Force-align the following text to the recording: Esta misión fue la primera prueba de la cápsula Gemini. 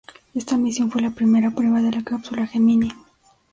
Esta 0.33 0.57
misión 0.57 0.89
fue 0.89 1.03
la 1.03 1.11
primera 1.11 1.51
prueba 1.51 1.79
de 1.79 1.91
la 1.91 2.03
cápsula 2.03 2.47
Gemini. 2.47 2.91